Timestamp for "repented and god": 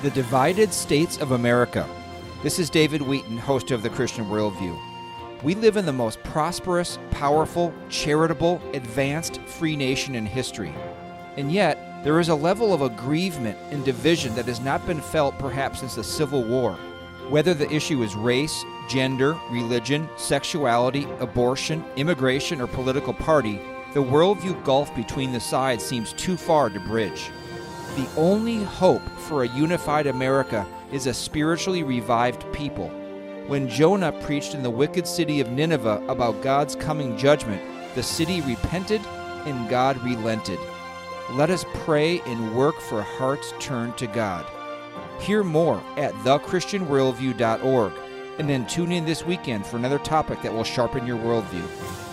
38.42-40.02